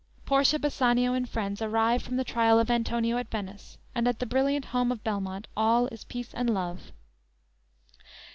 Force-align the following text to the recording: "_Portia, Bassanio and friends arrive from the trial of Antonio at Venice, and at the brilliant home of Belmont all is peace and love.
"_Portia, 0.25 0.57
Bassanio 0.57 1.13
and 1.13 1.29
friends 1.29 1.61
arrive 1.61 2.01
from 2.01 2.17
the 2.17 2.23
trial 2.23 2.57
of 2.59 2.71
Antonio 2.71 3.17
at 3.17 3.29
Venice, 3.29 3.77
and 3.93 4.07
at 4.07 4.17
the 4.17 4.25
brilliant 4.25 4.65
home 4.73 4.91
of 4.91 5.03
Belmont 5.03 5.47
all 5.55 5.85
is 5.89 6.05
peace 6.05 6.33
and 6.33 6.51
love. 6.51 6.91